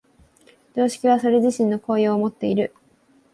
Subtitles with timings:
[0.75, 2.73] 常識はそれ自身の効用をもっている。